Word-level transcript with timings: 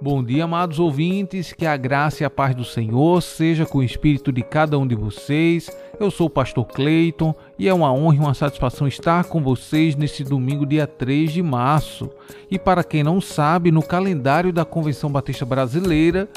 Bom 0.00 0.22
dia, 0.22 0.44
amados 0.44 0.78
ouvintes, 0.78 1.52
que 1.52 1.66
a 1.66 1.76
graça 1.76 2.22
e 2.22 2.26
a 2.26 2.30
paz 2.30 2.54
do 2.54 2.64
Senhor 2.64 3.20
seja 3.20 3.66
com 3.66 3.78
o 3.78 3.82
espírito 3.82 4.30
de 4.30 4.42
cada 4.42 4.78
um 4.78 4.86
de 4.86 4.94
vocês 4.94 5.68
eu 6.00 6.12
sou 6.12 6.28
o 6.28 6.30
pastor 6.30 6.64
Cleiton 6.64 7.34
e 7.58 7.68
é 7.68 7.74
uma 7.74 7.92
honra 7.92 8.14
e 8.14 8.18
uma 8.20 8.34
satisfação 8.34 8.86
estar 8.86 9.24
com 9.24 9.42
vocês 9.42 9.96
nesse 9.96 10.22
domingo, 10.22 10.64
dia 10.64 10.86
3 10.86 11.32
de 11.32 11.42
março. 11.42 12.08
E 12.48 12.56
para 12.56 12.84
quem 12.84 13.02
não 13.02 13.20
sabe, 13.20 13.72
no 13.72 13.82
calendário 13.82 14.52
da 14.52 14.64
Convenção 14.64 15.10
Batista 15.10 15.44
Brasileira, 15.44 16.28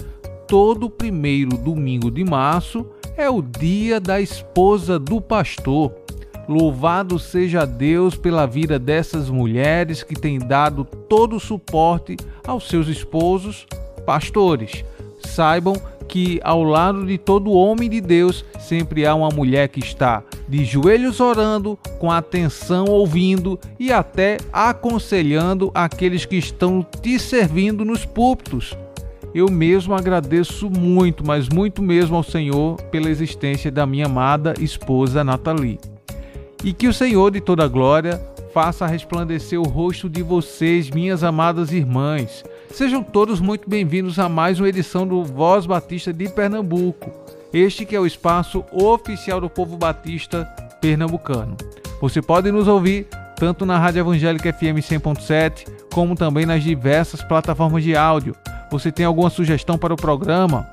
todo 0.48 0.90
primeiro 0.90 1.58
domingo 1.58 2.10
de 2.10 2.24
março 2.24 2.88
é 3.16 3.30
o 3.30 3.42
dia 3.42 4.00
da 4.00 4.20
esposa 4.20 4.98
do 4.98 5.22
pastor. 5.22 5.94
Louvado 6.52 7.18
seja 7.18 7.66
Deus 7.66 8.18
pela 8.18 8.46
vida 8.46 8.78
dessas 8.78 9.30
mulheres 9.30 10.04
que 10.04 10.14
têm 10.14 10.38
dado 10.38 10.84
todo 10.84 11.38
o 11.38 11.40
suporte 11.40 12.18
aos 12.46 12.68
seus 12.68 12.90
esposos, 12.90 13.66
pastores. 14.06 14.84
Saibam 15.26 15.82
que 16.10 16.42
ao 16.44 16.62
lado 16.62 17.06
de 17.06 17.18
todo 17.18 17.54
homem 17.54 17.90
de 17.90 18.02
Deus 18.02 18.44
sempre 18.60 19.06
há 19.06 19.16
uma 19.16 19.30
mulher 19.30 19.70
que 19.70 19.80
está 19.80 20.24
de 20.46 20.66
joelhos 20.66 21.22
orando, 21.22 21.80
com 21.98 22.12
atenção 22.12 22.84
ouvindo 22.84 23.58
e 23.80 23.90
até 23.90 24.38
aconselhando 24.52 25.72
aqueles 25.74 26.26
que 26.26 26.36
estão 26.36 26.86
te 27.02 27.18
servindo 27.18 27.86
nos 27.86 28.04
púlpitos. 28.04 28.78
Eu 29.34 29.50
mesmo 29.50 29.94
agradeço 29.94 30.70
muito, 30.70 31.26
mas 31.26 31.48
muito 31.48 31.82
mesmo 31.82 32.18
ao 32.18 32.24
Senhor 32.24 32.76
pela 32.92 33.10
existência 33.10 33.72
da 33.72 33.86
minha 33.86 34.08
amada 34.08 34.54
esposa 34.60 35.24
Nathalie. 35.24 35.80
E 36.64 36.74
que 36.74 36.88
o 36.88 36.94
Senhor 36.94 37.32
de 37.32 37.42
toda 37.42 37.68
glória 37.68 38.22
faça 38.54 38.86
resplandecer 38.86 39.60
o 39.60 39.68
rosto 39.68 40.08
de 40.08 40.22
vocês, 40.22 40.92
minhas 40.92 41.24
amadas 41.24 41.72
irmãs. 41.72 42.44
Sejam 42.70 43.02
todos 43.02 43.40
muito 43.40 43.68
bem-vindos 43.68 44.20
a 44.20 44.30
mais 44.30 44.60
uma 44.60 44.70
edição 44.70 45.08
do 45.08 45.24
Voz 45.24 45.66
Batista 45.66 46.14
de 46.14 46.30
Pernambuco. 46.30 47.12
Este 47.52 47.84
que 47.84 47.96
é 47.96 48.00
o 48.00 48.06
espaço 48.06 48.64
oficial 48.72 49.42
do 49.42 49.50
povo 49.50 49.76
batista 49.76 50.46
pernambucano. 50.80 51.58
Você 52.00 52.22
pode 52.22 52.52
nos 52.52 52.68
ouvir 52.68 53.08
tanto 53.36 53.66
na 53.66 53.80
Rádio 53.80 54.02
Evangélica 54.02 54.54
FM 54.54 54.78
100.7, 54.86 55.68
como 55.92 56.14
também 56.14 56.46
nas 56.46 56.64
diversas 56.64 57.24
plataformas 57.24 57.84
de 57.84 57.96
áudio. 57.96 58.36
Você 58.70 58.92
tem 58.92 59.04
alguma 59.04 59.32
sugestão 59.32 59.80
para 59.80 59.96
o 59.96 59.98
programa? 59.98 60.70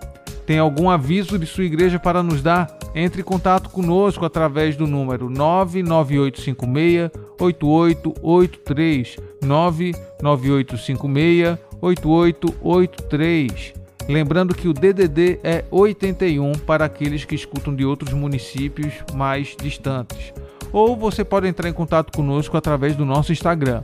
Tem 0.48 0.58
algum 0.58 0.88
aviso 0.88 1.38
de 1.38 1.44
sua 1.44 1.64
igreja 1.64 1.98
para 1.98 2.22
nos 2.22 2.40
dar? 2.40 2.78
Entre 2.94 3.20
em 3.20 3.24
contato 3.24 3.68
conosco 3.68 4.24
através 4.24 4.76
do 4.76 4.86
número 4.86 5.28
99856 5.28 7.10
8883 7.38 9.16
99856 9.42 11.58
8883. 11.82 13.74
Lembrando 14.08 14.54
que 14.54 14.68
o 14.68 14.72
DDD 14.72 15.38
é 15.44 15.66
81 15.70 16.52
para 16.60 16.86
aqueles 16.86 17.26
que 17.26 17.34
escutam 17.34 17.76
de 17.76 17.84
outros 17.84 18.14
municípios 18.14 18.94
mais 19.12 19.54
distantes. 19.54 20.32
Ou 20.72 20.96
você 20.96 21.22
pode 21.22 21.46
entrar 21.46 21.68
em 21.68 21.74
contato 21.74 22.10
conosco 22.10 22.56
através 22.56 22.96
do 22.96 23.04
nosso 23.04 23.32
Instagram, 23.32 23.82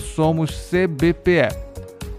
@somoscbpe. 0.00 1.42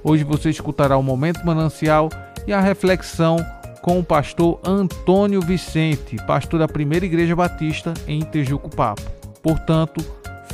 Hoje 0.01 0.23
você 0.23 0.49
escutará 0.49 0.95
o 0.95 1.03
Momento 1.03 1.45
Manancial 1.45 2.07
e 2.47 2.53
a 2.53 2.59
reflexão 2.59 3.37
com 3.81 3.99
o 3.99 4.03
pastor 4.03 4.59
Antônio 4.65 5.41
Vicente, 5.41 6.17
pastor 6.27 6.59
da 6.59 6.67
Primeira 6.67 7.05
Igreja 7.05 7.35
Batista 7.35 7.93
em 8.07 8.21
Tejuco 8.21 8.69
Papo. 8.69 9.01
Portanto, 9.41 10.03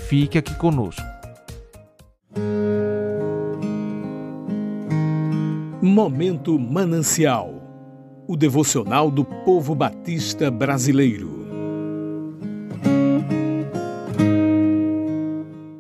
fique 0.07 0.38
aqui 0.38 0.53
conosco. 0.56 1.03
Momento 5.81 6.57
Manancial 6.59 7.66
o 8.28 8.35
devocional 8.35 9.12
do 9.12 9.24
povo 9.24 9.75
batista 9.75 10.50
brasileiro. 10.50 11.45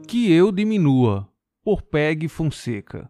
Que 0.07 0.31
eu 0.31 0.51
diminua, 0.51 1.27
por 1.63 1.81
Peg 1.81 2.27
Fonseca. 2.27 3.09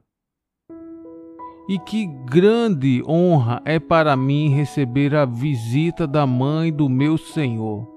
E 1.68 1.80
que 1.80 2.06
grande 2.06 3.02
honra 3.08 3.60
é 3.66 3.80
para 3.80 4.16
mim 4.16 4.50
receber 4.50 5.16
a 5.16 5.26
visita 5.26 6.06
da 6.06 6.28
mãe 6.28 6.72
do 6.72 6.88
meu 6.88 7.18
Senhor. 7.18 7.92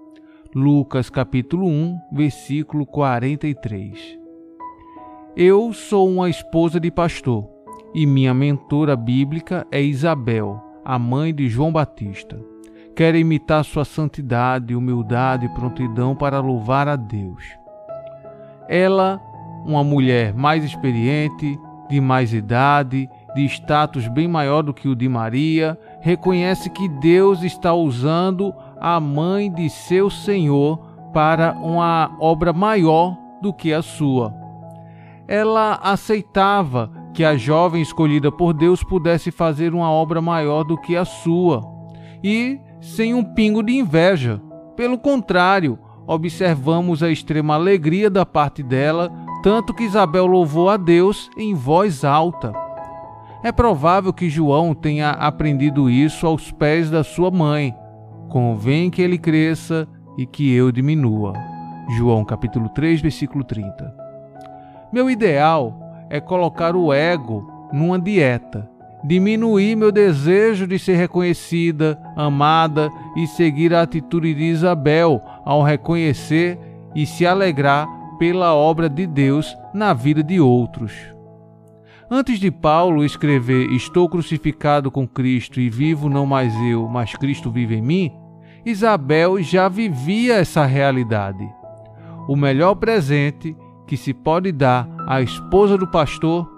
Lucas 0.55 1.11
capítulo 1.11 1.67
1, 1.67 2.01
versículo 2.11 2.87
43. 2.87 4.19
Eu 5.37 5.75
sou 5.75 6.09
uma 6.09 6.31
esposa 6.31 6.81
de 6.81 6.91
pastor 6.91 7.47
e 7.95 8.07
minha 8.07 8.33
mentora 8.33 8.97
bíblica 8.97 9.67
é 9.71 9.83
Isabel, 9.83 10.59
a 10.83 10.99
mãe 10.99 11.35
de 11.35 11.47
João 11.47 11.71
Batista. 11.71 12.41
Quero 12.97 13.19
imitar 13.19 13.63
sua 13.67 13.85
santidade, 13.85 14.75
humildade 14.75 15.45
e 15.45 15.51
prontidão 15.51 16.17
para 16.17 16.41
louvar 16.41 16.89
a 16.89 16.97
Deus. 16.97 17.45
Ela, 18.67 19.21
uma 19.67 19.85
mulher 19.85 20.33
mais 20.33 20.65
experiente, 20.65 21.59
de 21.89 22.01
mais 22.01 22.33
idade 22.33 23.09
de 23.35 23.45
status 23.45 24.09
bem 24.09 24.27
maior 24.27 24.63
do 24.63 24.75
que 24.75 24.89
o 24.89 24.97
de 24.97 25.09
Maria, 25.09 25.79
reconhece 26.01 26.71
que 26.71 26.89
Deus 26.89 27.43
está 27.43 27.75
usando 27.75 28.55
a 28.81 28.99
mãe 28.99 29.53
de 29.53 29.69
seu 29.69 30.09
Senhor 30.11 30.79
para 31.13 31.53
uma 31.53 32.17
obra 32.21 32.53
maior 32.53 33.17
do 33.41 33.53
que 33.53 33.73
a 33.73 33.83
sua. 33.83 34.35
Ela 35.27 35.79
aceitava 35.83 36.91
que 37.13 37.25
a 37.25 37.37
jovem 37.37 37.83
escolhida 37.83 38.31
por 38.31 38.53
Deus 38.53 38.83
pudesse 38.83 39.31
fazer 39.31 39.75
uma 39.75 39.91
obra 39.91 40.21
maior 40.21 40.65
do 40.65 40.77
que 40.81 40.97
a 40.97 41.05
sua, 41.05 41.63
e 42.23 42.59
sem 42.81 43.15
um 43.15 43.25
pingo 43.25 43.63
de 43.63 43.73
inveja. 43.73 44.41
Pelo 44.77 44.99
contrário, 44.99 45.79
observamos 46.07 47.03
a 47.03 47.11
extrema 47.11 47.55
alegria 47.55 48.09
da 48.09 48.25
parte 48.25 48.63
dela, 48.63 49.13
tanto 49.43 49.75
que 49.75 49.85
Isabel 49.85 50.27
louvou 50.27 50.71
a 50.71 50.77
Deus 50.77 51.29
em 51.37 51.55
voz 51.55 52.05
alta. 52.05 52.68
É 53.43 53.53
provável 53.53 54.13
que 54.13 54.29
João 54.29 54.75
tenha 54.75 55.11
aprendido 55.11 55.89
isso 55.89 56.27
aos 56.27 56.51
pés 56.51 56.91
da 56.91 57.05
sua 57.05 57.31
mãe. 57.31 57.73
Convém 58.29 58.91
que 58.91 59.01
ele 59.01 59.17
cresça 59.17 59.87
e 60.17 60.27
que 60.27 60.53
eu 60.53 60.73
diminua. 60.73 61.35
João 61.97 62.25
capítulo 62.25 62.69
3, 62.71 63.01
versículo 63.01 63.45
30. 63.45 63.95
Meu 64.93 65.09
ideal 65.09 65.73
é 66.11 66.21
colocar 66.21 66.75
o 66.75 66.93
ego 66.93 67.49
numa 67.73 67.99
dieta, 67.99 68.69
diminuir 69.05 69.77
meu 69.77 69.93
desejo 69.93 70.67
de 70.67 70.77
ser 70.77 70.97
reconhecida, 70.97 71.97
amada 72.17 72.91
e 73.17 73.27
seguir 73.29 73.73
a 73.73 73.83
atitude 73.83 74.35
de 74.35 74.45
Isabel 74.45 75.23
ao 75.45 75.63
reconhecer 75.63 76.59
e 76.93 77.07
se 77.07 77.25
alegrar 77.25 77.87
pela 78.19 78.53
obra 78.53 78.89
de 78.89 79.07
Deus 79.07 79.57
na 79.73 79.95
vida 79.95 80.25
de 80.25 80.41
outros. 80.41 81.18
Antes 82.11 82.41
de 82.41 82.51
Paulo 82.51 83.05
escrever 83.05 83.71
Estou 83.71 84.09
crucificado 84.09 84.91
com 84.91 85.07
Cristo 85.07 85.61
e 85.61 85.69
vivo 85.69 86.09
não 86.09 86.25
mais 86.25 86.55
eu, 86.63 86.89
mas 86.89 87.15
Cristo 87.15 87.51
vive 87.51 87.77
em 87.77 87.83
mim, 87.83 88.13
Isabel 88.65 89.43
já 89.43 89.69
vivia 89.69 90.37
essa 90.37 90.65
realidade. 90.65 91.47
O 92.27 92.35
melhor 92.35 92.75
presente 92.77 93.55
que 93.87 93.95
se 93.95 94.15
pode 94.15 94.53
dar 94.53 94.89
à 95.07 95.21
esposa 95.21 95.77
do 95.77 95.87
pastor 95.87 96.51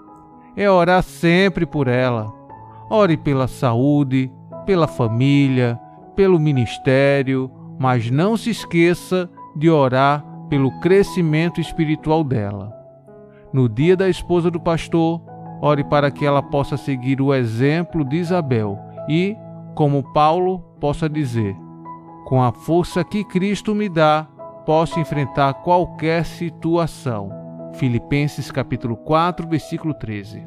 é 0.55 0.69
orar 0.69 1.03
sempre 1.03 1.65
por 1.65 1.89
ela. 1.89 2.31
Ore 2.89 3.17
pela 3.17 3.47
saúde, 3.47 4.31
pela 4.65 4.87
família, 4.87 5.77
pelo 6.15 6.39
ministério, 6.39 7.51
mas 7.77 8.09
não 8.09 8.37
se 8.37 8.51
esqueça 8.51 9.29
de 9.55 9.69
orar 9.69 10.25
pelo 10.49 10.71
crescimento 10.79 11.59
espiritual 11.59 12.23
dela. 12.23 12.73
No 13.53 13.67
dia 13.67 13.97
da 13.97 14.09
esposa 14.09 14.49
do 14.49 14.59
pastor, 14.59 15.21
Ore 15.61 15.83
para 15.83 16.09
que 16.09 16.25
ela 16.25 16.41
possa 16.41 16.75
seguir 16.75 17.21
o 17.21 17.33
exemplo 17.33 18.03
de 18.03 18.17
Isabel 18.17 18.79
e, 19.07 19.37
como 19.75 20.11
Paulo, 20.11 20.59
possa 20.79 21.07
dizer: 21.07 21.55
Com 22.25 22.41
a 22.41 22.51
força 22.51 23.03
que 23.03 23.23
Cristo 23.23 23.75
me 23.75 23.87
dá, 23.87 24.27
posso 24.65 24.99
enfrentar 24.99 25.53
qualquer 25.55 26.25
situação. 26.25 27.29
Filipenses 27.73 28.49
capítulo 28.49 28.97
4, 28.97 29.47
versículo 29.47 29.93
13. 29.93 30.43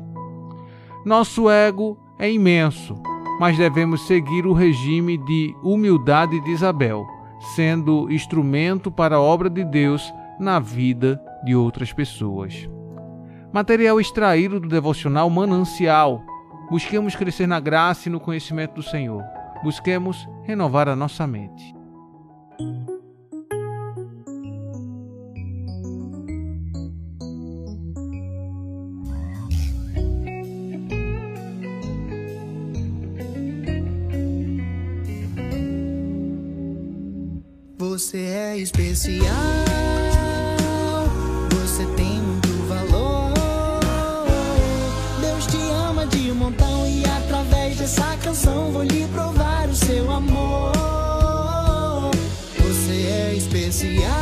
Nosso 1.05 1.49
ego 1.49 1.97
é 2.19 2.31
imenso, 2.31 3.01
mas 3.39 3.57
devemos 3.57 4.07
seguir 4.09 4.47
o 4.47 4.53
regime 4.53 5.17
de 5.17 5.55
humildade 5.63 6.41
de 6.41 6.51
Isabel, 6.51 7.07
sendo 7.55 8.11
instrumento 8.11 8.91
para 8.91 9.17
a 9.17 9.21
obra 9.21 9.49
de 9.49 9.65
Deus 9.65 10.13
na 10.41 10.59
vida 10.59 11.23
de 11.45 11.55
outras 11.55 11.93
pessoas. 11.93 12.69
Material 13.55 14.01
extraído 14.01 14.59
do 14.59 14.67
devocional 14.67 15.31
Manancial. 15.31 16.27
Busquemos 16.69 17.15
crescer 17.15 17.47
na 17.47 17.61
graça 17.61 18.09
e 18.09 18.11
no 18.11 18.19
conhecimento 18.19 18.75
do 18.75 18.83
Senhor. 18.83 19.23
Busquemos 19.63 20.27
renovar 20.43 20.89
a 20.89 20.97
nossa 20.97 21.25
mente. 21.25 21.73
Você 37.79 38.19
é 38.19 38.59
especial. 38.59 39.94
Vou 48.51 48.83
lhe 48.83 49.07
provar 49.09 49.69
o 49.69 49.75
seu 49.75 50.11
amor. 50.11 50.73
Você 52.59 53.07
é 53.09 53.35
especial. 53.37 54.13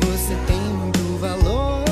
Você 0.00 0.34
tem 0.46 0.60
muito 0.60 1.18
valor. 1.18 1.84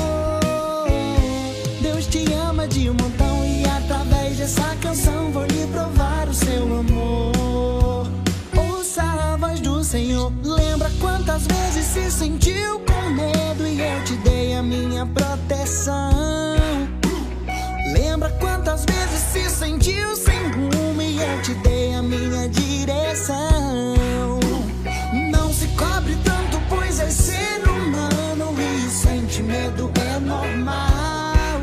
Deus 1.81 2.07
te 2.07 2.25
ama 2.33 2.67
de 2.67 2.89
um 2.89 2.93
montão 2.93 3.45
e 3.45 3.65
através 3.65 4.37
dessa 4.37 4.75
canção 4.81 5.31
vou 5.31 5.45
lhe 5.45 5.67
provar 5.67 6.27
o 6.27 6.33
seu 6.33 6.63
amor. 6.63 8.07
Ouça 8.55 9.03
a 9.03 9.37
voz 9.37 9.59
do 9.59 9.83
Senhor. 9.83 10.31
Lembra 10.43 10.91
quantas 10.99 11.47
vezes 11.47 11.85
se 11.85 12.11
sentiu 12.11 12.79
com 12.81 13.09
medo 13.11 13.65
e 13.67 13.79
eu 13.79 14.03
te 14.03 14.15
dei 14.17 14.55
a 14.55 14.63
minha 14.63 15.05
proteção. 15.05 16.57
Lembra 17.93 18.29
quantas 18.39 18.83
vezes 18.85 19.21
se 19.31 19.49
sentiu 19.49 20.16
te 21.47 21.53
dei 21.53 21.93
a 21.93 22.03
minha 22.03 22.49
direção. 22.49 23.95
Não 25.31 25.53
se 25.53 25.65
cobre 25.69 26.17
tanto, 26.21 26.61
pois 26.67 26.99
é 26.99 27.09
ser 27.09 27.63
humano 27.69 28.53
e 28.59 28.89
sente 28.89 29.41
medo 29.43 29.89
é 29.95 30.19
normal. 30.19 31.61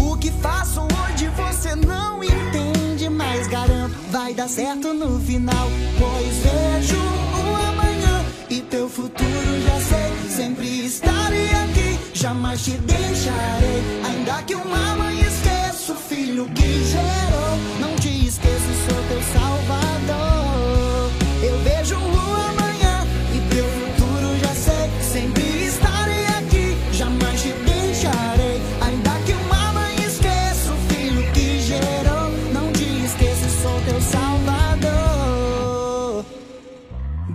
O 0.00 0.16
que 0.16 0.30
faço 0.30 0.80
hoje 0.80 1.28
você 1.36 1.74
não 1.74 2.24
entende, 2.24 3.10
mas 3.10 3.46
garanto 3.46 3.94
vai 4.10 4.32
dar 4.32 4.48
certo 4.48 4.94
no 4.94 5.20
final. 5.20 5.68
Pois 5.98 6.34
vejo 6.38 6.96
o 6.96 7.54
amanhã 7.68 8.24
e 8.48 8.62
teu 8.62 8.88
futuro 8.88 9.60
já 9.66 9.80
sei. 9.80 10.30
Sempre 10.30 10.86
estarei 10.86 11.50
aqui, 11.50 11.98
jamais 12.14 12.64
te 12.64 12.70
deixarei. 12.70 13.82
Ainda 14.02 14.42
que 14.44 14.54
uma 14.54 14.96
mãe 14.96 15.20
esqueça 15.20 15.92
o 15.92 15.96
filho 15.96 16.48
que 16.54 16.84
gerou, 16.84 17.58
não 17.80 18.01
esqueço, 18.32 18.72
sou 18.88 19.00
teu 19.08 19.22
salvador. 19.34 21.10
Eu 21.42 21.58
vejo 21.64 21.96
o 21.96 22.20
amanhã 22.48 23.06
e 23.34 23.38
teu 23.54 23.64
futuro 23.64 24.38
já 24.40 24.54
sei. 24.54 24.90
Sempre 25.00 25.66
estarei 25.66 26.26
aqui, 26.38 26.76
jamais 26.92 27.42
te 27.42 27.52
deixarei. 27.52 28.60
Ainda 28.80 29.10
que 29.26 29.32
uma 29.32 29.72
mãe 29.72 29.94
esqueça 29.96 30.72
o 30.72 30.76
filho 30.88 31.30
que 31.32 31.60
gerou, 31.60 32.30
não 32.54 32.72
te 32.72 33.04
esqueça, 33.04 33.48
sou 33.62 33.80
teu 33.82 34.00
salvador. 34.00 35.44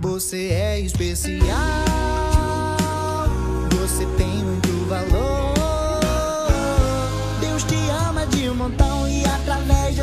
Você 0.00 0.48
é 0.48 0.80
especial. 0.80 1.97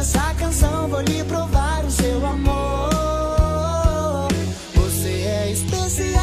Dessa 0.05 0.35
canção 0.35 0.87
vou 0.87 1.01
lhe 1.01 1.23
provar 1.23 1.83
o 1.83 1.89
seu 1.89 2.23
amor. 2.23 2.89
Você 4.75 5.09
é 5.09 5.51
especial. 5.51 6.21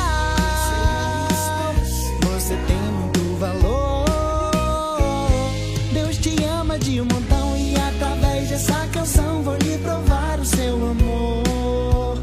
Você 2.22 2.56
tem 2.68 2.76
muito 2.76 3.38
valor. 3.40 4.04
Deus 5.92 6.16
te 6.18 6.44
ama 6.44 6.78
de 6.78 7.00
um 7.00 7.06
montão 7.06 7.56
e 7.56 7.74
através 7.74 8.50
dessa 8.50 8.86
canção 8.92 9.42
vou 9.42 9.56
lhe 9.56 9.76
provar 9.78 10.38
o 10.38 10.44
seu 10.44 10.74
amor. 10.74 12.18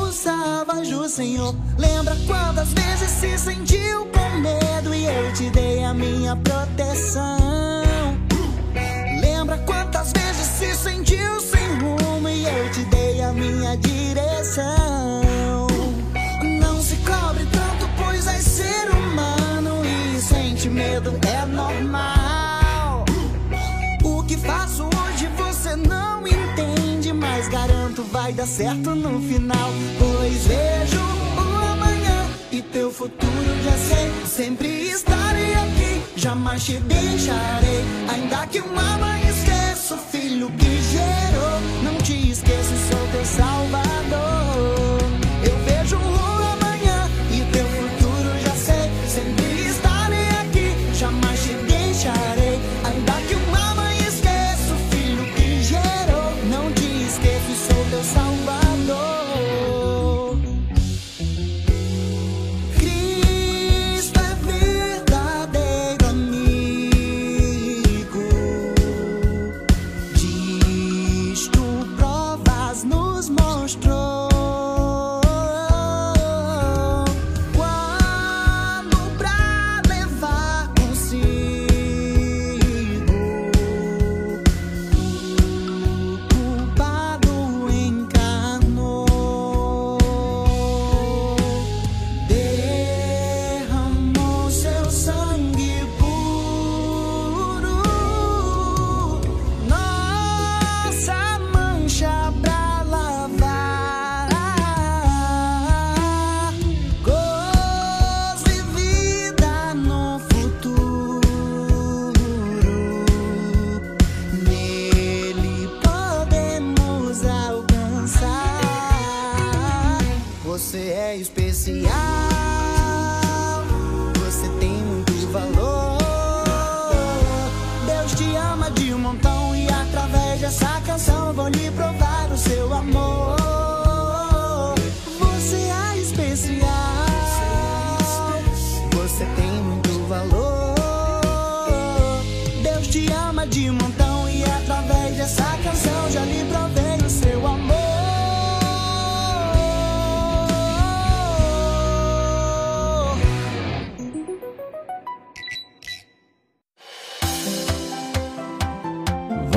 Ouça 0.00 0.64
do 0.90 1.08
Senhor. 1.08 1.54
Lembra 1.78 2.16
quantas 2.26 2.72
vezes 2.72 3.08
se 3.08 3.38
sentiu 3.38 4.04
com 4.06 4.40
medo 4.40 4.92
e 4.92 5.04
eu 5.04 5.32
te 5.32 5.48
dei 5.50 5.84
a 5.84 5.94
minha 5.94 6.34
proteção. 6.34 7.37
Sentiu 11.08 11.40
sem 11.40 11.78
rumo 11.78 12.28
e 12.28 12.44
eu 12.44 12.70
te 12.70 12.84
dei 12.84 13.22
a 13.22 13.32
minha 13.32 13.76
direção. 13.78 15.66
Não 16.60 16.82
se 16.82 16.96
cobre 16.96 17.46
tanto, 17.46 17.88
pois 17.96 18.26
é 18.26 18.38
ser 18.38 18.90
humano 18.90 19.80
e 19.86 20.20
sente 20.20 20.68
medo 20.68 21.18
é 21.26 21.46
normal. 21.46 23.06
O 24.04 24.22
que 24.24 24.36
faço 24.36 24.84
hoje 24.84 25.28
você 25.36 25.76
não 25.76 26.26
entende, 26.26 27.12
mas 27.14 27.48
garanto 27.48 28.02
vai 28.12 28.32
dar 28.34 28.46
certo 28.46 28.94
no 28.94 29.18
final. 29.22 29.70
Pois 29.98 30.46
vejo 30.46 31.00
o 31.00 31.72
amanhã 31.72 32.26
e 32.52 32.60
teu 32.60 32.92
futuro 32.92 33.62
já 33.64 33.72
sei. 33.72 34.12
Sempre 34.26 34.68
estarei 34.90 35.54
aqui, 35.54 36.02
jamais 36.16 36.62
te 36.64 36.78
deixarei. 36.80 37.84
Ainda 38.12 38.46
que 38.46 38.60
uma 38.60 38.98
mãe 38.98 39.22
esqueça 39.28 39.57
o 39.90 39.96
filho 39.96 40.50
que 40.50 40.82
gerou, 40.82 41.60
não 41.82 41.96
te 41.98 42.30
esqueço, 42.30 42.74
sou 42.90 43.08
teu 43.10 43.24
salvador. 43.24 44.27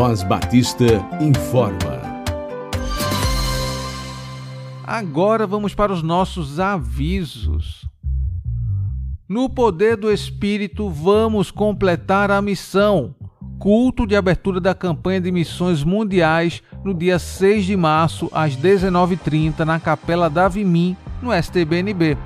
Voz 0.01 0.23
Batista 0.23 0.83
informa. 1.21 2.01
Agora 4.83 5.45
vamos 5.45 5.75
para 5.75 5.93
os 5.93 6.01
nossos 6.01 6.59
avisos. 6.59 7.87
No 9.29 9.47
poder 9.47 9.95
do 9.95 10.11
Espírito, 10.11 10.89
vamos 10.89 11.51
completar 11.51 12.31
a 12.31 12.41
missão. 12.41 13.13
Culto 13.59 14.07
de 14.07 14.15
abertura 14.15 14.59
da 14.59 14.73
campanha 14.73 15.21
de 15.21 15.31
missões 15.31 15.83
mundiais 15.83 16.63
no 16.83 16.95
dia 16.95 17.19
6 17.19 17.65
de 17.65 17.77
março, 17.77 18.27
às 18.33 18.57
19h30, 18.57 19.59
na 19.59 19.79
Capela 19.79 20.31
da 20.31 20.47
Vimim, 20.47 20.97
no 21.21 21.31
STBNB. 21.31 22.17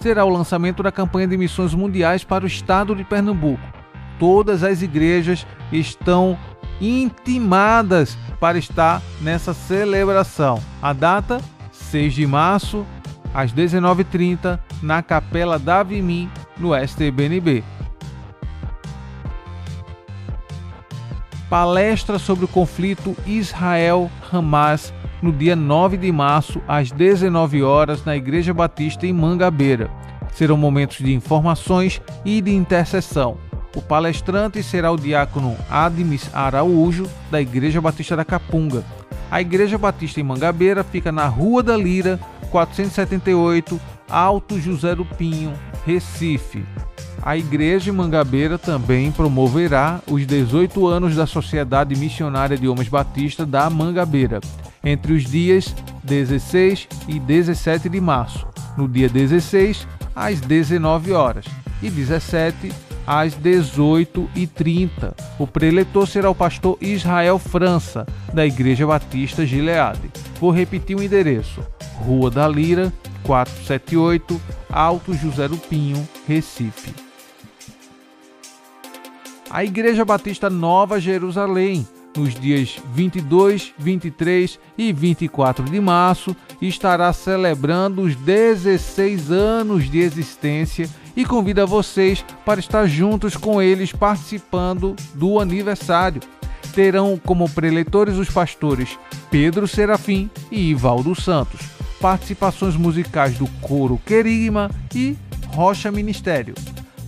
Será 0.00 0.24
o 0.24 0.30
lançamento 0.30 0.82
da 0.82 0.90
campanha 0.90 1.28
de 1.28 1.36
missões 1.36 1.74
mundiais 1.74 2.24
para 2.24 2.42
o 2.42 2.48
estado 2.48 2.92
de 2.96 3.04
Pernambuco. 3.04 3.62
Todas 4.18 4.64
as 4.64 4.82
igrejas 4.82 5.46
estão 5.72 6.36
intimadas 6.80 8.16
para 8.38 8.58
estar 8.58 9.02
nessa 9.20 9.52
celebração. 9.52 10.62
A 10.80 10.92
data 10.92 11.40
6 11.90 12.14
de 12.14 12.26
março, 12.26 12.86
às 13.34 13.52
19h30, 13.52 14.58
na 14.82 15.02
Capela 15.02 15.58
da 15.58 15.82
Vimim, 15.82 16.30
no 16.56 16.74
STBNB. 16.74 17.64
Palestra 21.48 22.18
sobre 22.18 22.44
o 22.44 22.48
conflito 22.48 23.16
Israel-Hamas 23.26 24.94
no 25.20 25.32
dia 25.32 25.56
9 25.56 25.96
de 25.96 26.10
março, 26.12 26.62
às 26.66 26.90
19 26.92 27.62
horas, 27.62 28.04
na 28.04 28.16
Igreja 28.16 28.54
Batista 28.54 29.06
em 29.06 29.12
Mangabeira. 29.12 29.90
Serão 30.32 30.56
momentos 30.56 30.98
de 30.98 31.12
informações 31.12 32.00
e 32.24 32.40
de 32.40 32.54
intercessão. 32.54 33.36
O 33.74 33.80
palestrante 33.80 34.62
será 34.62 34.90
o 34.90 34.96
diácono 34.96 35.56
Admis 35.70 36.28
Araújo, 36.34 37.08
da 37.30 37.40
Igreja 37.40 37.80
Batista 37.80 38.16
da 38.16 38.24
Capunga. 38.24 38.84
A 39.30 39.40
Igreja 39.40 39.78
Batista 39.78 40.20
em 40.20 40.24
Mangabeira 40.24 40.82
fica 40.82 41.12
na 41.12 41.26
Rua 41.26 41.62
da 41.62 41.76
Lira, 41.76 42.18
478, 42.50 43.80
Alto 44.08 44.60
José 44.60 44.94
do 44.94 45.04
Pinho, 45.04 45.52
Recife. 45.86 46.64
A 47.22 47.36
Igreja 47.36 47.90
em 47.90 47.94
Mangabeira 47.94 48.58
também 48.58 49.12
promoverá 49.12 50.00
os 50.08 50.26
18 50.26 50.86
anos 50.88 51.14
da 51.14 51.26
Sociedade 51.26 51.94
Missionária 51.94 52.56
de 52.56 52.66
Homens 52.66 52.88
Batista 52.88 53.46
da 53.46 53.70
Mangabeira, 53.70 54.40
entre 54.82 55.12
os 55.12 55.24
dias 55.24 55.72
16 56.02 56.88
e 57.06 57.20
17 57.20 57.88
de 57.88 58.00
março. 58.00 58.48
No 58.76 58.88
dia 58.88 59.08
16, 59.08 59.86
às 60.14 60.40
19 60.40 61.12
horas, 61.12 61.44
e 61.82 61.88
17 61.88 62.72
às 63.10 63.34
18h30. 63.34 65.12
O 65.36 65.44
preletor 65.44 66.06
será 66.06 66.30
o 66.30 66.34
pastor 66.34 66.78
Israel 66.80 67.40
França, 67.40 68.06
da 68.32 68.46
Igreja 68.46 68.86
Batista 68.86 69.44
Gileade. 69.44 70.08
Vou 70.38 70.52
repetir 70.52 70.96
o 70.96 71.02
endereço: 71.02 71.60
Rua 71.96 72.30
da 72.30 72.46
Lira, 72.46 72.92
478, 73.24 74.40
Alto 74.70 75.12
José 75.12 75.48
do 75.48 75.56
Pinho, 75.56 76.08
Recife. 76.28 76.94
A 79.50 79.64
Igreja 79.64 80.04
Batista 80.04 80.48
Nova 80.48 81.00
Jerusalém, 81.00 81.84
nos 82.16 82.32
dias 82.32 82.78
22, 82.94 83.74
23 83.76 84.56
e 84.78 84.92
24 84.92 85.64
de 85.64 85.80
março, 85.80 86.36
estará 86.68 87.12
celebrando 87.12 88.02
os 88.02 88.14
16 88.16 89.30
anos 89.30 89.90
de 89.90 89.98
existência 90.00 90.88
e 91.16 91.24
convida 91.24 91.66
vocês 91.66 92.24
para 92.44 92.60
estar 92.60 92.86
juntos 92.86 93.36
com 93.36 93.60
eles 93.60 93.92
participando 93.92 94.94
do 95.14 95.40
aniversário. 95.40 96.20
Terão 96.74 97.20
como 97.24 97.48
preletores 97.48 98.16
os 98.16 98.30
pastores 98.30 98.98
Pedro 99.30 99.66
Serafim 99.66 100.30
e 100.50 100.70
Ivaldo 100.70 101.14
Santos, 101.14 101.60
participações 102.00 102.76
musicais 102.76 103.36
do 103.36 103.46
Coro 103.60 104.00
Querigma 104.04 104.70
e 104.94 105.16
Rocha 105.48 105.90
Ministério. 105.90 106.54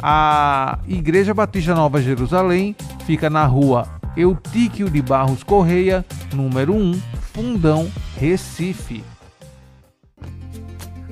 A 0.00 0.78
Igreja 0.88 1.32
Batista 1.32 1.74
Nova 1.74 2.02
Jerusalém 2.02 2.74
fica 3.06 3.30
na 3.30 3.44
rua 3.46 3.88
Eutíquio 4.16 4.90
de 4.90 5.00
Barros 5.00 5.42
Correia, 5.42 6.04
número 6.34 6.74
1, 6.74 7.00
Fundão, 7.32 7.90
Recife. 8.16 9.11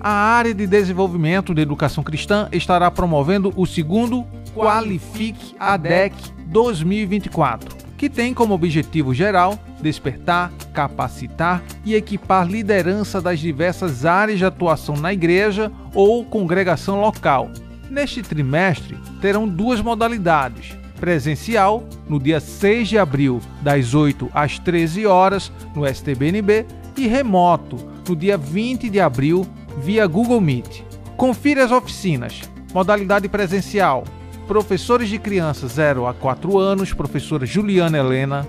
A 0.02 0.10
área 0.10 0.54
de 0.54 0.66
desenvolvimento 0.66 1.52
de 1.54 1.60
educação 1.60 2.02
cristã 2.02 2.48
estará 2.52 2.90
promovendo 2.90 3.52
o 3.54 3.66
segundo 3.66 4.24
Qualifique 4.54 5.54
ADEC 5.60 6.14
2024, 6.46 7.76
que 7.98 8.08
tem 8.08 8.32
como 8.32 8.54
objetivo 8.54 9.12
geral 9.12 9.58
despertar, 9.82 10.50
capacitar 10.72 11.62
e 11.84 11.94
equipar 11.94 12.48
liderança 12.48 13.20
das 13.20 13.40
diversas 13.40 14.06
áreas 14.06 14.38
de 14.38 14.44
atuação 14.46 14.96
na 14.96 15.12
igreja 15.12 15.70
ou 15.94 16.24
congregação 16.24 16.98
local. 16.98 17.50
Neste 17.90 18.22
trimestre, 18.22 18.96
terão 19.20 19.46
duas 19.46 19.82
modalidades: 19.82 20.74
presencial, 20.98 21.84
no 22.08 22.18
dia 22.18 22.40
6 22.40 22.88
de 22.88 22.98
abril, 22.98 23.38
das 23.60 23.92
8 23.92 24.30
às 24.32 24.58
13 24.58 25.04
horas, 25.04 25.52
no 25.74 25.86
STBNB, 25.86 26.64
e 26.96 27.06
remoto, 27.06 27.76
no 28.08 28.16
dia 28.16 28.36
20 28.36 28.88
de 28.88 29.00
abril, 29.00 29.46
via 29.78 30.06
Google 30.06 30.40
Meet. 30.40 30.82
Confira 31.16 31.64
as 31.64 31.72
oficinas. 31.72 32.42
Modalidade 32.72 33.28
presencial. 33.28 34.04
Professores 34.46 35.08
de 35.08 35.18
crianças 35.18 35.72
0 35.72 36.06
a 36.06 36.14
4 36.14 36.58
anos, 36.58 36.92
professora 36.92 37.46
Juliana 37.46 37.98
Helena. 37.98 38.48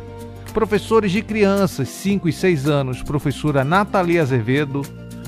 Professores 0.53 1.11
de 1.11 1.21
crianças 1.21 1.87
5 1.89 2.27
e 2.27 2.33
6 2.33 2.67
anos, 2.67 3.01
professora 3.01 3.63
Natalia 3.63 4.21
Azevedo. 4.21 4.81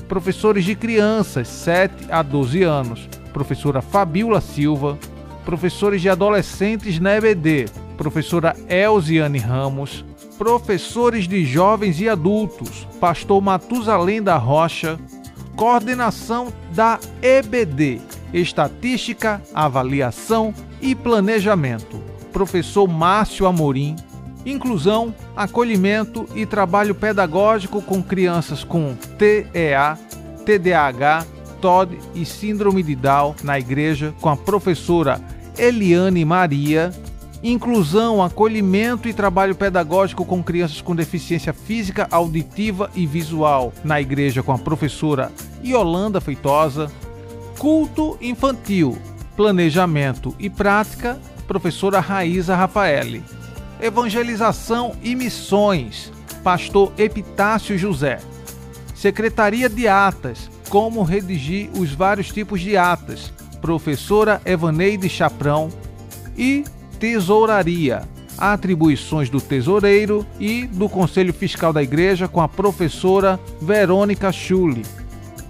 Professores 0.08 0.64
de 0.64 0.74
crianças 0.74 1.48
7 1.48 2.06
a 2.10 2.22
12 2.22 2.62
anos, 2.62 3.08
professora 3.32 3.80
Fabiola 3.80 4.40
Silva. 4.40 4.98
Professores 5.44 6.00
de 6.00 6.08
adolescentes 6.08 6.98
na 6.98 7.16
EBD, 7.16 7.66
professora 7.96 8.56
Elziane 8.68 9.38
Ramos. 9.38 10.04
Professores 10.38 11.28
de 11.28 11.44
jovens 11.44 12.00
e 12.00 12.08
adultos, 12.08 12.88
pastor 13.00 13.40
Matusalém 13.40 14.22
da 14.22 14.36
Rocha, 14.36 14.98
coordenação 15.56 16.52
da 16.72 16.98
EBD, 17.22 18.00
Estatística, 18.32 19.40
Avaliação 19.54 20.52
e 20.80 20.94
Planejamento, 20.94 22.02
professor 22.32 22.88
Márcio 22.88 23.46
Amorim, 23.46 23.96
inclusão, 24.44 25.14
acolhimento 25.36 26.28
e 26.34 26.44
trabalho 26.44 26.94
pedagógico 26.94 27.80
com 27.80 28.02
crianças 28.02 28.62
com 28.62 28.94
TEA, 29.18 29.98
TDAH, 30.44 31.26
TOD 31.60 31.98
e 32.14 32.26
Síndrome 32.26 32.82
de 32.82 32.94
Down 32.94 33.34
na 33.42 33.58
igreja 33.58 34.14
com 34.20 34.28
a 34.28 34.36
professora 34.36 35.20
Eliane 35.56 36.24
Maria, 36.24 36.92
inclusão, 37.44 38.22
acolhimento 38.22 39.06
e 39.06 39.12
trabalho 39.12 39.54
pedagógico 39.54 40.24
com 40.24 40.42
crianças 40.42 40.80
com 40.80 40.96
deficiência 40.96 41.52
física, 41.52 42.08
auditiva 42.10 42.90
e 42.94 43.06
visual. 43.06 43.70
Na 43.84 44.00
igreja 44.00 44.42
com 44.42 44.52
a 44.52 44.58
professora 44.58 45.30
Yolanda 45.62 46.22
Feitosa, 46.22 46.90
culto 47.58 48.16
infantil, 48.20 48.96
planejamento 49.36 50.34
e 50.38 50.48
prática, 50.48 51.20
professora 51.46 52.00
Raíza 52.00 52.56
Rafaeli, 52.56 53.22
evangelização 53.78 54.92
e 55.02 55.14
missões, 55.14 56.10
pastor 56.42 56.92
Epitácio 56.96 57.76
José, 57.76 58.20
secretaria 58.94 59.68
de 59.68 59.86
atas, 59.86 60.50
como 60.70 61.02
redigir 61.02 61.68
os 61.78 61.92
vários 61.92 62.28
tipos 62.28 62.62
de 62.62 62.74
atas, 62.74 63.30
professora 63.60 64.40
Evaneide 64.46 65.10
Chaprão 65.10 65.68
e 66.36 66.64
Tesouraria, 66.98 68.02
atribuições 68.38 69.30
do 69.30 69.40
tesoureiro 69.40 70.26
e 70.38 70.66
do 70.66 70.88
Conselho 70.88 71.32
Fiscal 71.32 71.72
da 71.72 71.82
Igreja 71.82 72.28
com 72.28 72.40
a 72.40 72.48
professora 72.48 73.38
Verônica 73.60 74.30
Schulli. 74.32 74.82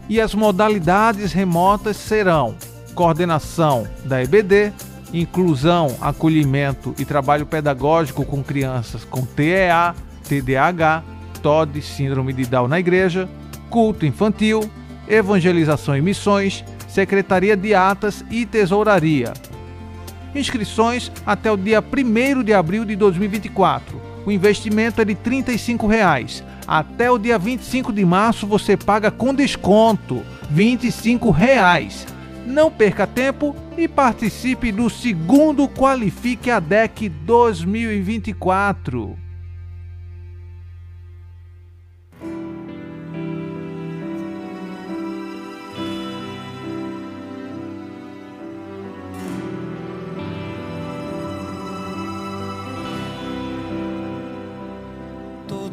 E 0.09 0.21
as 0.21 0.35
modalidades 0.35 1.33
remotas 1.33 1.97
serão 1.97 2.55
coordenação 2.95 3.87
da 4.05 4.23
EBD, 4.23 4.73
inclusão, 5.13 5.97
acolhimento 6.01 6.95
e 6.99 7.05
trabalho 7.05 7.47
pedagógico 7.47 8.25
com 8.25 8.43
crianças 8.43 9.05
com 9.05 9.25
TEA, 9.25 9.95
TDAH, 10.29 11.03
TOD, 11.43 11.83
síndrome 11.83 12.33
de 12.33 12.45
Down 12.45 12.69
na 12.69 12.79
igreja, 12.79 13.29
culto 13.69 14.07
infantil, 14.07 14.69
evangelização 15.09 15.97
e 15.97 16.01
missões, 16.01 16.65
secretaria 16.89 17.57
de 17.57 17.75
atas 17.75 18.25
e 18.31 18.47
tesouraria, 18.47 19.33
Inscrições 20.35 21.11
até 21.25 21.51
o 21.51 21.57
dia 21.57 21.83
1 21.83 22.43
de 22.43 22.53
abril 22.53 22.85
de 22.85 22.95
2024. 22.97 24.15
O 24.27 24.33
investimento 24.33 25.01
é 25.01 25.05
de 25.05 25.15
35 25.15 25.87
reais. 25.87 26.43
Até 26.67 27.11
o 27.11 27.19
dia 27.19 27.39
25 27.39 27.93
de 27.93 28.05
março 28.05 28.47
você 28.47 28.77
paga 28.77 29.11
com 29.11 29.35
desconto 29.35 30.23
25 30.51 31.31
reais. 31.31 32.07
Não 32.47 32.71
perca 32.71 33.07
tempo 33.07 33.57
e 33.77 33.89
participe 33.89 34.73
do 34.73 34.91
segundo 34.91 35.67
Qualifique 35.69 36.51
a 36.51 36.61
DEC 36.61 37.09
2024. 37.09 39.24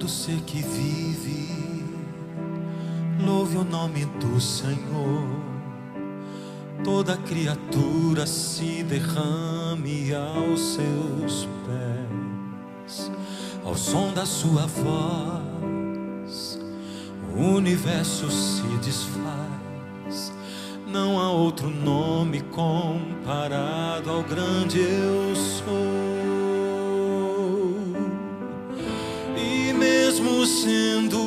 todo 0.01 0.10
ser 0.10 0.41
que 0.48 0.63
vive, 0.63 1.86
louve 3.24 3.58
o 3.58 3.63
nome 3.63 4.05
do 4.20 4.41
Senhor. 4.41 5.27
Toda 6.84 7.15
criatura 7.17 8.25
se 8.25 8.84
derrame 8.84 10.12
aos 10.15 10.60
seus 10.74 11.48
pés, 11.67 13.12
ao 13.63 13.75
som 13.75 14.12
da 14.12 14.25
sua 14.25 14.65
voz, 14.65 16.60
o 17.38 17.39
universo 17.39 18.31
se 18.31 18.65
desfaz. 18.84 20.34
Não 20.88 21.20
há 21.20 21.29
outro 21.29 21.70
nome 21.70 22.41
comparado 22.41 24.10
ao 24.10 24.24
grande 24.24 24.79
eu 24.79 25.36
sou. 25.36 26.00
sendo 30.45 31.21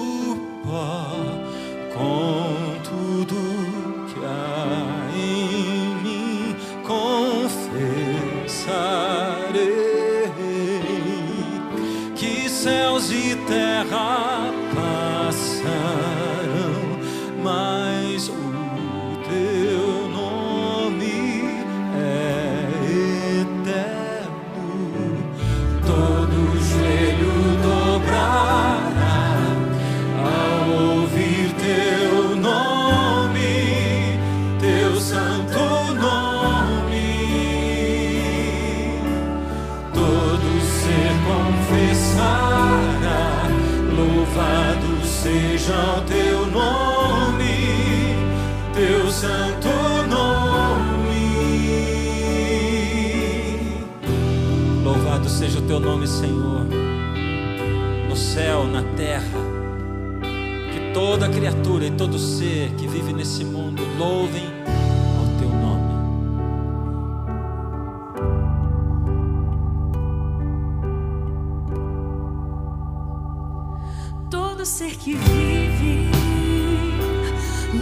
todo 74.64 74.66
ser 74.66 74.96
que 74.96 75.14
vive, 75.14 76.10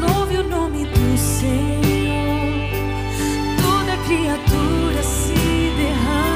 louve 0.01 0.39
o 0.39 0.43
nome 0.43 0.85
do 0.85 1.17
Senhor. 1.17 1.79
Toda 3.63 3.97
criatura 4.05 5.03
se 5.03 5.33
derrama. 5.77 6.32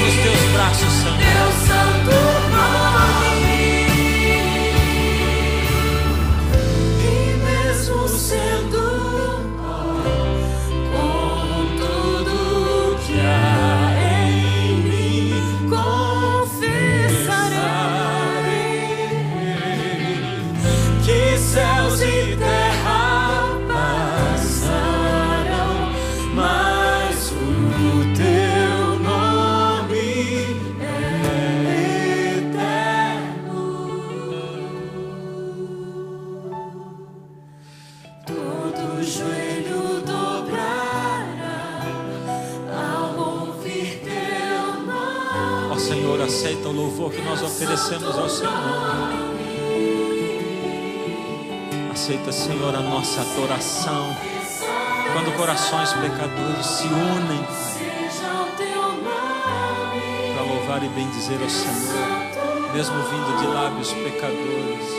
nos 0.00 0.14
teus 0.14 0.52
braços, 0.52 0.92
Santo. 0.92 1.18
Deus 1.18 1.54
Santo. 1.66 2.27
agradecemos 47.78 48.18
ao 48.18 48.28
Senhor. 48.28 48.52
Aceita, 51.92 52.32
Senhor, 52.32 52.74
a 52.74 52.80
nossa 52.80 53.20
adoração. 53.20 54.16
Quando 55.12 55.36
corações 55.36 55.92
pecadores 55.94 56.66
se 56.66 56.86
unem 56.86 57.46
para 60.34 60.42
louvar 60.42 60.82
e 60.82 60.88
bendizer 60.88 61.40
ao 61.40 61.48
Senhor, 61.48 62.72
mesmo 62.74 62.96
vindo 62.96 63.40
de 63.40 63.46
lábios 63.46 63.92
pecadores. 63.92 64.98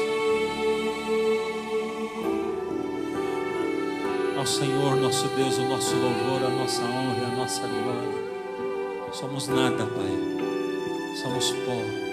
Ao 4.38 4.46
Senhor, 4.46 4.96
nosso 4.96 5.28
Deus, 5.30 5.58
o 5.58 5.64
nosso 5.64 5.96
louvor, 5.96 6.46
a 6.46 6.50
nossa 6.50 6.82
honra, 6.82 7.28
a 7.28 7.36
nossa 7.36 7.62
glória. 7.68 8.30
Somos 9.12 9.48
nada, 9.50 9.86
Pai. 9.86 11.18
Somos 11.22 11.52
pó 11.52 12.09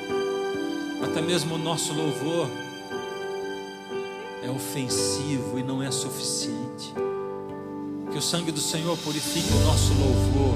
até 1.16 1.24
mesmo 1.24 1.54
o 1.54 1.58
nosso 1.58 1.94
louvor 1.94 2.46
é 4.42 4.50
ofensivo 4.50 5.58
e 5.58 5.62
não 5.62 5.82
é 5.82 5.90
suficiente. 5.90 6.92
Que 8.12 8.18
o 8.18 8.20
sangue 8.20 8.52
do 8.52 8.60
Senhor 8.60 8.98
purifique 8.98 9.50
o 9.50 9.60
nosso 9.60 9.94
louvor 9.94 10.54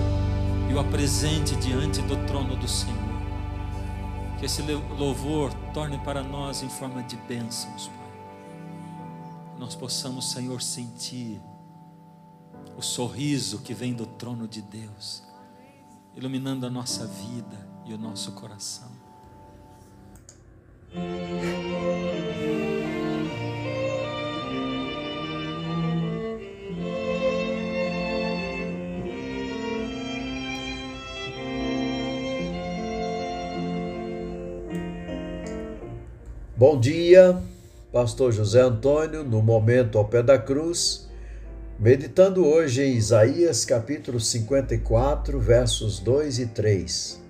e 0.70 0.75
o 0.75 0.79
apresente 0.79 1.57
diante 1.57 2.03
do 2.03 2.14
trono 2.27 2.57
do 2.57 2.68
Senhor. 2.68 2.94
Que 4.38 4.44
esse 4.44 4.61
louvor 4.61 5.51
torne 5.73 5.96
para 6.01 6.23
nós 6.23 6.62
em 6.62 6.68
forma 6.68 7.03
de 7.05 7.16
bênçãos, 7.16 7.88
Pai. 7.88 9.55
Que 9.55 9.61
nós 9.61 9.75
possamos, 9.75 10.31
Senhor, 10.31 10.61
sentir 10.61 11.40
o 12.77 12.83
sorriso 12.83 13.61
que 13.61 13.73
vem 13.73 13.94
do 13.94 14.05
trono 14.05 14.46
de 14.46 14.61
Deus, 14.61 15.23
iluminando 16.14 16.66
a 16.66 16.70
nossa 16.70 17.07
vida 17.07 17.66
e 17.87 17.94
o 17.94 17.99
nosso 17.99 18.33
coração. 18.33 18.89
Bom 36.61 36.79
dia, 36.79 37.42
Pastor 37.90 38.33
José 38.33 38.61
Antônio, 38.61 39.25
no 39.25 39.40
momento 39.40 39.96
ao 39.96 40.05
pé 40.05 40.23
da 40.23 40.38
cruz, 40.38 41.09
meditando 41.79 42.46
hoje 42.46 42.83
em 42.83 42.96
Isaías 42.96 43.64
capítulo 43.64 44.20
54, 44.20 45.40
versos 45.40 46.01
2 46.01 46.38
e 46.38 46.46
3. 46.49 47.23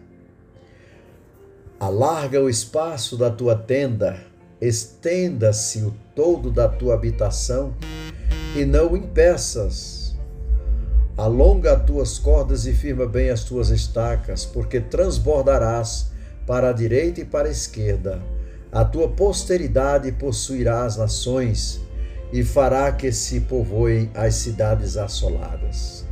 Alarga 1.79 2.43
o 2.43 2.51
espaço 2.51 3.17
da 3.17 3.31
tua 3.31 3.55
tenda, 3.55 4.19
estenda-se 4.61 5.79
o 5.83 5.95
todo 6.13 6.51
da 6.51 6.69
tua 6.69 6.95
habitação 6.95 7.73
e 8.57 8.65
não 8.65 8.97
impeças. 8.97 10.17
Alonga 11.17 11.77
as 11.77 11.85
tuas 11.85 12.19
cordas 12.19 12.67
e 12.67 12.73
firma 12.73 13.07
bem 13.07 13.31
as 13.31 13.45
tuas 13.45 13.71
estacas, 13.71 14.45
porque 14.45 14.81
transbordarás 14.81 16.11
para 16.49 16.71
a 16.71 16.73
direita 16.73 17.21
e 17.21 17.25
para 17.25 17.47
a 17.47 17.53
esquerda 17.53 18.21
a 18.73 18.85
tua 18.85 19.09
posteridade 19.09 20.13
possuirá 20.13 20.85
as 20.85 20.97
nações 20.97 21.81
e 22.33 22.45
fará 22.45 22.93
que 22.93 23.11
se 23.11 23.41
povoem 23.41 24.11
as 24.15 24.37
cidades 24.37 24.97
assoladas. 24.97 26.05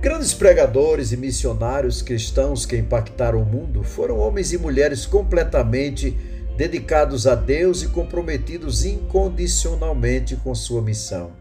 Grandes 0.00 0.32
pregadores 0.34 1.12
e 1.12 1.16
missionários 1.16 2.02
cristãos 2.02 2.66
que 2.66 2.76
impactaram 2.76 3.42
o 3.42 3.46
mundo 3.46 3.84
foram 3.84 4.18
homens 4.18 4.52
e 4.52 4.58
mulheres 4.58 5.06
completamente 5.06 6.10
dedicados 6.56 7.26
a 7.26 7.34
Deus 7.34 7.82
e 7.82 7.88
comprometidos 7.88 8.84
incondicionalmente 8.84 10.34
com 10.36 10.54
sua 10.54 10.82
missão. 10.82 11.32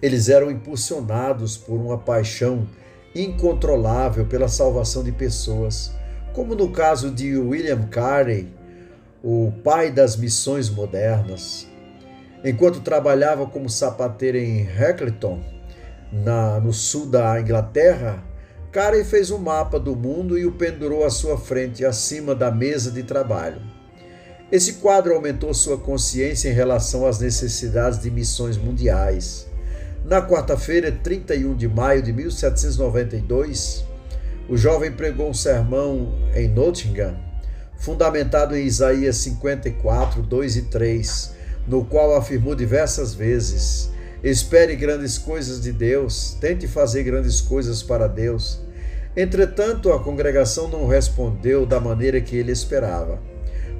Eles 0.00 0.28
eram 0.28 0.50
impulsionados 0.50 1.56
por 1.56 1.74
uma 1.74 1.98
paixão 1.98 2.66
incontrolável 3.14 4.24
pela 4.26 4.48
salvação 4.48 5.02
de 5.02 5.12
pessoas 5.12 5.92
como 6.34 6.56
no 6.56 6.70
caso 6.70 7.12
de 7.12 7.38
William 7.38 7.86
Carey, 7.86 8.52
o 9.22 9.52
pai 9.62 9.90
das 9.90 10.16
missões 10.16 10.68
modernas. 10.68 11.66
Enquanto 12.44 12.80
trabalhava 12.80 13.46
como 13.46 13.70
sapateiro 13.70 14.36
em 14.36 14.64
Hackleton, 14.64 15.40
na, 16.12 16.58
no 16.60 16.72
sul 16.72 17.06
da 17.06 17.40
Inglaterra, 17.40 18.22
Carey 18.72 19.04
fez 19.04 19.30
um 19.30 19.38
mapa 19.38 19.78
do 19.78 19.94
mundo 19.94 20.36
e 20.36 20.44
o 20.44 20.50
pendurou 20.50 21.04
à 21.04 21.10
sua 21.10 21.38
frente, 21.38 21.84
acima 21.84 22.34
da 22.34 22.50
mesa 22.50 22.90
de 22.90 23.04
trabalho. 23.04 23.62
Esse 24.50 24.74
quadro 24.74 25.14
aumentou 25.14 25.54
sua 25.54 25.78
consciência 25.78 26.48
em 26.48 26.52
relação 26.52 27.06
às 27.06 27.20
necessidades 27.20 28.00
de 28.00 28.10
missões 28.10 28.56
mundiais. 28.56 29.46
Na 30.04 30.20
quarta-feira, 30.20 30.90
31 30.90 31.54
de 31.54 31.68
maio 31.68 32.02
de 32.02 32.12
1792, 32.12 33.93
o 34.48 34.56
jovem 34.56 34.92
pregou 34.92 35.28
um 35.30 35.34
sermão 35.34 36.14
em 36.34 36.48
Nottingham, 36.48 37.16
fundamentado 37.76 38.56
em 38.56 38.64
Isaías 38.64 39.16
54, 39.16 40.22
2 40.22 40.56
e 40.56 40.62
3, 40.62 41.34
no 41.66 41.84
qual 41.84 42.14
afirmou 42.14 42.54
diversas 42.54 43.14
vezes: 43.14 43.90
Espere 44.22 44.76
grandes 44.76 45.16
coisas 45.16 45.60
de 45.60 45.72
Deus, 45.72 46.36
tente 46.40 46.66
fazer 46.66 47.02
grandes 47.04 47.40
coisas 47.40 47.82
para 47.82 48.06
Deus. 48.06 48.60
Entretanto, 49.16 49.92
a 49.92 50.02
congregação 50.02 50.68
não 50.68 50.86
respondeu 50.86 51.64
da 51.64 51.78
maneira 51.78 52.20
que 52.20 52.36
ele 52.36 52.50
esperava. 52.50 53.20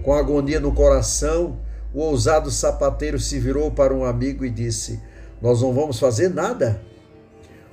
Com 0.02 0.12
agonia 0.12 0.60
no 0.60 0.72
coração, 0.72 1.58
o 1.92 2.00
ousado 2.00 2.50
sapateiro 2.50 3.18
se 3.18 3.38
virou 3.38 3.70
para 3.70 3.94
um 3.94 4.04
amigo 4.04 4.44
e 4.44 4.50
disse: 4.50 5.00
Nós 5.42 5.60
não 5.60 5.72
vamos 5.72 5.98
fazer 5.98 6.28
nada. 6.28 6.80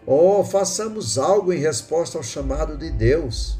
Oh, 0.05 0.43
façamos 0.43 1.19
algo 1.19 1.53
em 1.53 1.59
resposta 1.59 2.17
ao 2.17 2.23
chamado 2.23 2.75
de 2.75 2.89
Deus. 2.89 3.59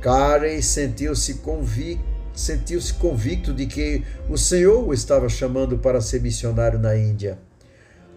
Carey 0.00 0.60
sentiu-se 0.62 1.34
convicto, 1.34 2.04
sentiu 2.34 2.80
convicto 2.98 3.52
de 3.52 3.66
que 3.66 4.04
o 4.28 4.36
Senhor 4.36 4.86
o 4.86 4.92
estava 4.92 5.28
chamando 5.28 5.78
para 5.78 6.00
ser 6.00 6.20
missionário 6.20 6.78
na 6.78 6.96
Índia. 6.96 7.38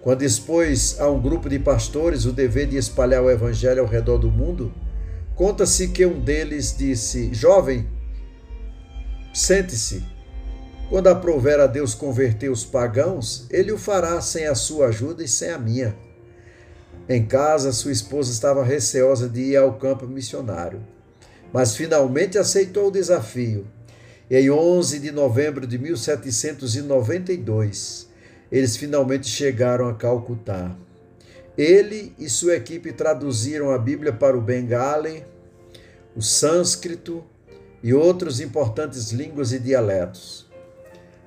Quando 0.01 0.23
expôs 0.23 0.99
a 0.99 1.07
um 1.09 1.21
grupo 1.21 1.47
de 1.47 1.59
pastores 1.59 2.25
o 2.25 2.31
dever 2.31 2.67
de 2.67 2.75
espalhar 2.75 3.21
o 3.21 3.29
evangelho 3.29 3.81
ao 3.81 3.87
redor 3.87 4.17
do 4.17 4.31
mundo, 4.31 4.73
conta-se 5.35 5.89
que 5.89 6.03
um 6.05 6.19
deles 6.19 6.75
disse: 6.75 7.31
Jovem, 7.33 7.87
sente-se. 9.31 10.03
Quando 10.89 11.07
aprouver 11.07 11.59
a 11.59 11.67
Deus 11.67 11.93
converter 11.93 12.49
os 12.49 12.65
pagãos, 12.65 13.45
ele 13.49 13.71
o 13.71 13.77
fará 13.77 14.19
sem 14.21 14.47
a 14.47 14.55
sua 14.55 14.87
ajuda 14.87 15.23
e 15.23 15.27
sem 15.27 15.51
a 15.51 15.57
minha. 15.57 15.95
Em 17.13 17.25
casa, 17.25 17.73
sua 17.73 17.91
esposa 17.91 18.31
estava 18.31 18.63
receosa 18.63 19.27
de 19.27 19.41
ir 19.41 19.57
ao 19.57 19.73
campo 19.73 20.07
missionário, 20.07 20.81
mas 21.51 21.75
finalmente 21.75 22.37
aceitou 22.37 22.87
o 22.87 22.91
desafio. 22.91 23.67
Em 24.29 24.49
11 24.49 24.97
de 24.97 25.11
novembro 25.11 25.67
de 25.67 25.77
1792, 25.77 28.07
eles 28.49 28.77
finalmente 28.77 29.27
chegaram 29.27 29.89
a 29.89 29.93
Calcutá. 29.93 30.73
Ele 31.57 32.15
e 32.17 32.29
sua 32.29 32.55
equipe 32.55 32.93
traduziram 32.93 33.71
a 33.71 33.77
Bíblia 33.77 34.13
para 34.13 34.37
o 34.37 34.41
Bengali, 34.41 35.25
o 36.15 36.21
sânscrito 36.21 37.25
e 37.83 37.93
outros 37.93 38.39
importantes 38.39 39.11
línguas 39.11 39.51
e 39.51 39.59
dialetos. 39.59 40.49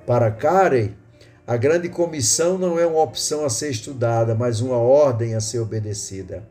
Para 0.06 0.30
Carey, 0.30 0.96
a 1.46 1.58
grande 1.58 1.90
comissão 1.90 2.56
não 2.56 2.78
é 2.78 2.86
uma 2.86 3.02
opção 3.02 3.44
a 3.44 3.50
ser 3.50 3.70
estudada, 3.70 4.34
mas 4.34 4.62
uma 4.62 4.78
ordem 4.78 5.34
a 5.34 5.40
ser 5.40 5.58
obedecida. 5.58 6.42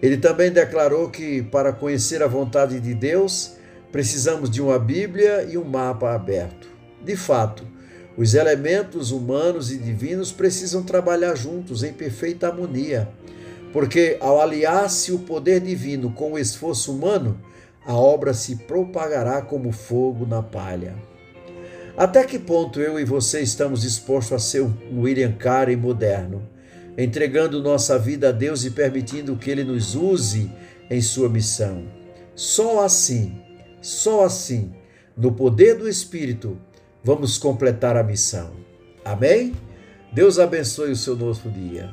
Ele 0.00 0.16
também 0.16 0.50
declarou 0.50 1.10
que, 1.10 1.42
para 1.42 1.70
conhecer 1.70 2.22
a 2.22 2.26
vontade 2.26 2.80
de 2.80 2.94
Deus, 2.94 3.52
precisamos 3.92 4.48
de 4.48 4.62
uma 4.62 4.78
Bíblia 4.78 5.42
e 5.42 5.58
um 5.58 5.64
mapa 5.64 6.14
aberto. 6.14 6.66
De 7.04 7.14
fato, 7.14 7.66
os 8.16 8.34
elementos 8.34 9.10
humanos 9.10 9.70
e 9.70 9.76
divinos 9.76 10.32
precisam 10.32 10.82
trabalhar 10.82 11.34
juntos 11.34 11.82
em 11.82 11.92
perfeita 11.92 12.48
harmonia, 12.48 13.08
porque 13.70 14.16
ao 14.20 14.40
aliar-se 14.40 15.12
o 15.12 15.18
poder 15.18 15.60
divino 15.60 16.10
com 16.12 16.32
o 16.32 16.38
esforço 16.38 16.90
humano, 16.92 17.38
a 17.84 17.94
obra 17.94 18.32
se 18.32 18.56
propagará 18.56 19.42
como 19.42 19.70
fogo 19.72 20.24
na 20.24 20.42
palha. 20.42 20.94
Até 21.96 22.24
que 22.24 22.38
ponto 22.38 22.78
eu 22.78 23.00
e 23.00 23.04
você 23.04 23.40
estamos 23.40 23.80
dispostos 23.80 24.32
a 24.34 24.38
ser 24.38 24.60
um 24.60 25.00
William 25.00 25.32
Carey 25.32 25.76
moderno, 25.76 26.46
entregando 26.98 27.62
nossa 27.62 27.98
vida 27.98 28.28
a 28.28 28.32
Deus 28.32 28.66
e 28.66 28.70
permitindo 28.70 29.34
que 29.36 29.50
Ele 29.50 29.64
nos 29.64 29.94
use 29.94 30.52
em 30.90 31.00
sua 31.00 31.26
missão? 31.30 31.84
Só 32.34 32.84
assim, 32.84 33.40
só 33.80 34.26
assim, 34.26 34.74
no 35.16 35.32
poder 35.32 35.78
do 35.78 35.88
Espírito, 35.88 36.58
vamos 37.02 37.38
completar 37.38 37.96
a 37.96 38.02
missão. 38.02 38.50
Amém? 39.02 39.54
Deus 40.12 40.38
abençoe 40.38 40.90
o 40.90 40.96
seu 40.96 41.16
novo 41.16 41.50
dia. 41.50 41.90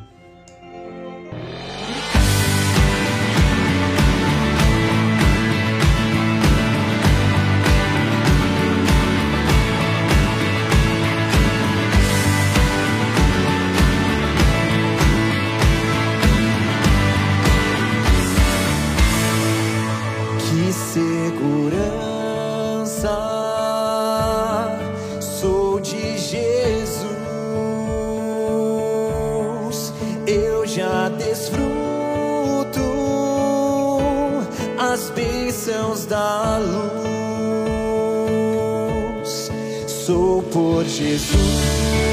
Sou 40.05 40.43
por 40.51 40.83
Jesus. 40.83 42.12